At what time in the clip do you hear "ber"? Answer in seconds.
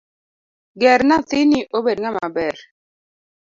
2.35-2.57